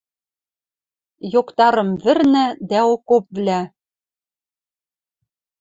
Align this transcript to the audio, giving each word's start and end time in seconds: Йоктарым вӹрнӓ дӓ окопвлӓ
Йоктарым 1.33 1.89
вӹрнӓ 2.03 2.45
дӓ 2.69 2.79
окопвлӓ 2.93 3.61